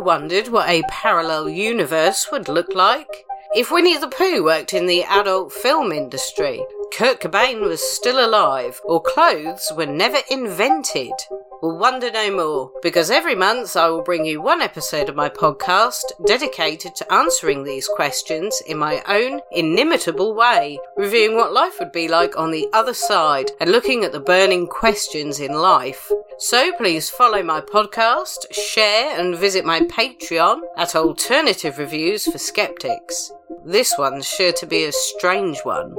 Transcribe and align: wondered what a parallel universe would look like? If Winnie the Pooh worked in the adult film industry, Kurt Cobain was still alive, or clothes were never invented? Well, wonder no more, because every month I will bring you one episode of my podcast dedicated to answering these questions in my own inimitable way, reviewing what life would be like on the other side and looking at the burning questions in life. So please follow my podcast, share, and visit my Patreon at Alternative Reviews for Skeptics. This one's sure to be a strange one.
wondered 0.00 0.48
what 0.48 0.68
a 0.68 0.82
parallel 0.88 1.48
universe 1.48 2.28
would 2.32 2.48
look 2.48 2.74
like? 2.74 3.26
If 3.54 3.70
Winnie 3.70 3.98
the 3.98 4.08
Pooh 4.08 4.44
worked 4.44 4.72
in 4.74 4.86
the 4.86 5.02
adult 5.02 5.52
film 5.52 5.92
industry, 5.92 6.64
Kurt 6.92 7.20
Cobain 7.20 7.60
was 7.60 7.82
still 7.82 8.24
alive, 8.24 8.80
or 8.84 9.00
clothes 9.00 9.72
were 9.76 9.86
never 9.86 10.18
invented? 10.30 11.12
Well, 11.62 11.76
wonder 11.76 12.10
no 12.10 12.34
more, 12.34 12.72
because 12.82 13.10
every 13.10 13.34
month 13.34 13.76
I 13.76 13.88
will 13.88 14.02
bring 14.02 14.24
you 14.24 14.40
one 14.40 14.62
episode 14.62 15.08
of 15.08 15.14
my 15.14 15.28
podcast 15.28 16.04
dedicated 16.26 16.96
to 16.96 17.12
answering 17.12 17.64
these 17.64 17.86
questions 17.86 18.62
in 18.66 18.78
my 18.78 19.02
own 19.06 19.40
inimitable 19.52 20.34
way, 20.34 20.78
reviewing 20.96 21.36
what 21.36 21.52
life 21.52 21.78
would 21.78 21.92
be 21.92 22.08
like 22.08 22.38
on 22.38 22.50
the 22.50 22.68
other 22.72 22.94
side 22.94 23.50
and 23.60 23.70
looking 23.70 24.04
at 24.04 24.12
the 24.12 24.20
burning 24.20 24.66
questions 24.66 25.38
in 25.38 25.52
life. 25.52 26.10
So 26.42 26.72
please 26.72 27.10
follow 27.10 27.42
my 27.42 27.60
podcast, 27.60 28.50
share, 28.50 29.20
and 29.20 29.36
visit 29.36 29.62
my 29.62 29.80
Patreon 29.80 30.60
at 30.78 30.96
Alternative 30.96 31.76
Reviews 31.76 32.24
for 32.24 32.38
Skeptics. 32.38 33.30
This 33.66 33.92
one's 33.98 34.26
sure 34.26 34.52
to 34.52 34.66
be 34.66 34.84
a 34.84 34.92
strange 34.92 35.58
one. 35.64 35.94